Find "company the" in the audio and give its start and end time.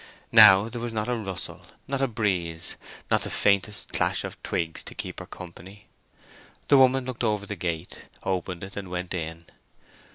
5.27-6.79